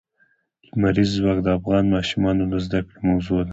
[0.71, 3.49] لمریز ځواک د افغان ماشومانو د زده کړې موضوع ده.